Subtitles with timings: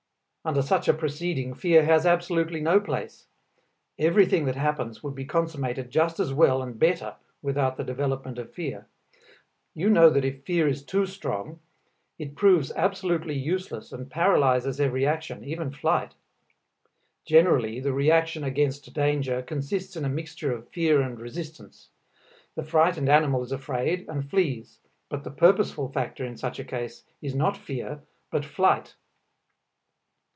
[0.43, 3.27] Under such a proceeding fear has absolutely no place;
[3.99, 8.51] everything that happens would be consummated just as well and better without the development of
[8.51, 8.87] fear.
[9.75, 11.59] You know that if fear is too strong,
[12.17, 16.15] it proves absolutely useless and paralyzes every action, even flight.
[17.23, 21.89] Generally the reaction against danger consists in a mixture of fear and resistance.
[22.55, 24.79] The frightened animal is afraid and flees.
[25.07, 28.95] But the purposeful factor in such a case is not fear but flight.